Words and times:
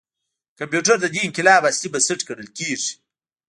کمپیوټر 0.59 0.95
د 1.01 1.05
دې 1.13 1.19
انقلاب 1.23 1.61
اصلي 1.69 1.89
بنسټ 1.93 2.19
ګڼل 2.27 2.49
کېږي. 2.57 2.91